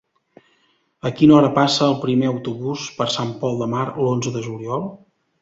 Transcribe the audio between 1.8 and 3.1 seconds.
el primer autobús per